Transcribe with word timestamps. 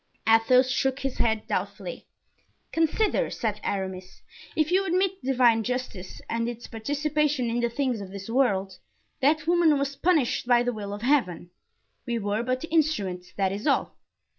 Athos 0.27 0.71
shook 0.71 1.01
his 1.01 1.17
dead 1.17 1.45
doubtfully. 1.45 2.07
"Consider," 2.71 3.29
said 3.29 3.59
Aramis, 3.63 4.23
"if 4.55 4.71
you 4.71 4.83
admit 4.83 5.21
divine 5.23 5.61
justice 5.63 6.19
and 6.27 6.49
its 6.49 6.65
participation 6.65 7.51
in 7.51 7.59
the 7.59 7.69
things 7.69 8.01
of 8.01 8.09
this 8.09 8.27
world, 8.27 8.79
that 9.19 9.45
woman 9.45 9.77
was 9.77 9.95
punished 9.95 10.47
by 10.47 10.63
the 10.63 10.73
will 10.73 10.91
of 10.91 11.03
heaven. 11.03 11.51
We 12.07 12.17
were 12.17 12.41
but 12.41 12.61
the 12.61 12.71
instruments, 12.71 13.31
that 13.37 13.51
is 13.51 13.67
all." 13.67 13.95